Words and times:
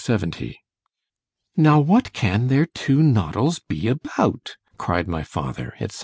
LXX 0.03 0.55
——"Now 1.55 1.79
what 1.79 2.11
can 2.11 2.47
their 2.47 2.65
two 2.65 3.03
noddles 3.03 3.59
be 3.59 3.87
about?" 3.87 4.55
cried 4.79 5.07
my 5.07 5.21
father 5.21 5.75
&c. 5.87 5.99